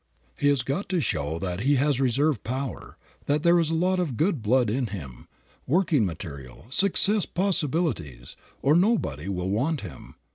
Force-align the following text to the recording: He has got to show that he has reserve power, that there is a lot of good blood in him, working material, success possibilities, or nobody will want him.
He 0.39 0.47
has 0.47 0.63
got 0.63 0.89
to 0.89 0.99
show 0.99 1.37
that 1.37 1.59
he 1.59 1.75
has 1.75 1.99
reserve 2.01 2.43
power, 2.43 2.97
that 3.27 3.43
there 3.43 3.59
is 3.59 3.69
a 3.69 3.75
lot 3.75 3.99
of 3.99 4.17
good 4.17 4.41
blood 4.41 4.67
in 4.67 4.87
him, 4.87 5.27
working 5.67 6.07
material, 6.07 6.65
success 6.71 7.27
possibilities, 7.27 8.35
or 8.63 8.73
nobody 8.75 9.27
will 9.29 9.51
want 9.51 9.81
him. 9.81 10.15